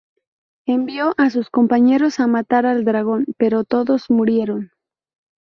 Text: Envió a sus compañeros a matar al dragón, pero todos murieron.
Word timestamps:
Envió 0.65 1.13
a 1.17 1.29
sus 1.29 1.51
compañeros 1.51 2.19
a 2.19 2.25
matar 2.25 2.65
al 2.65 2.85
dragón, 2.85 3.27
pero 3.37 3.63
todos 3.65 4.09
murieron. 4.09 4.71